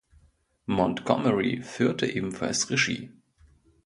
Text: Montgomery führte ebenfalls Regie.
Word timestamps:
Montgomery 0.65 1.61
führte 1.61 2.07
ebenfalls 2.07 2.71
Regie. 2.71 3.11